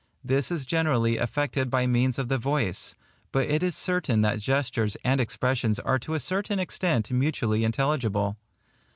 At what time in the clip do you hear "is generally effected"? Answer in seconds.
0.49-1.69